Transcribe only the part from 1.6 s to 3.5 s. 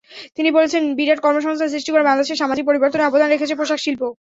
সৃষ্টি করে বাংলাদেশের সামাজিক পরিবর্তনে অবদান